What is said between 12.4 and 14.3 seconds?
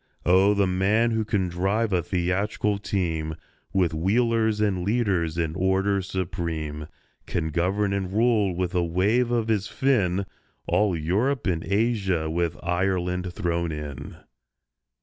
Ireland thrown in!